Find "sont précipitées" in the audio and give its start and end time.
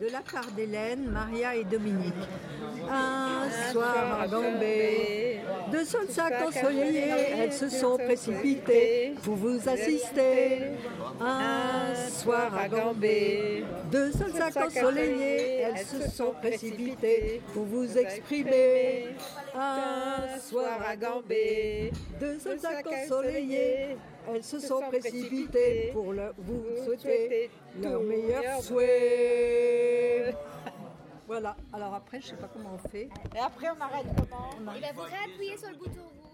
7.68-9.14, 16.10-17.42, 24.60-25.90